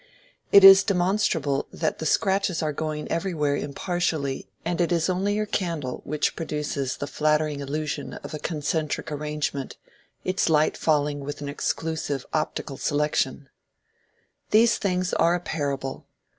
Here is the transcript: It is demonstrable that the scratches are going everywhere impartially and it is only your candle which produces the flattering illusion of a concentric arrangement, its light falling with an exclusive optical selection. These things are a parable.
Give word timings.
It 0.51 0.63
is 0.63 0.81
demonstrable 0.83 1.67
that 1.71 1.99
the 1.99 2.07
scratches 2.07 2.63
are 2.63 2.73
going 2.73 3.07
everywhere 3.11 3.55
impartially 3.55 4.49
and 4.65 4.81
it 4.81 4.91
is 4.91 5.11
only 5.11 5.35
your 5.35 5.45
candle 5.45 6.01
which 6.05 6.35
produces 6.35 6.97
the 6.97 7.05
flattering 7.05 7.59
illusion 7.59 8.13
of 8.15 8.33
a 8.33 8.39
concentric 8.39 9.11
arrangement, 9.11 9.77
its 10.23 10.49
light 10.49 10.75
falling 10.75 11.19
with 11.19 11.39
an 11.41 11.49
exclusive 11.49 12.25
optical 12.33 12.77
selection. 12.77 13.49
These 14.49 14.79
things 14.79 15.13
are 15.13 15.35
a 15.35 15.39
parable. 15.39 16.07